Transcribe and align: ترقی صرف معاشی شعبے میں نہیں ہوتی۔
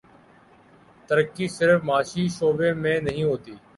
ترقی 1.09 1.47
صرف 1.47 1.79
معاشی 1.83 2.23
شعبے 2.29 2.69
میں 2.81 2.99
نہیں 3.01 3.23
ہوتی۔ 3.23 3.53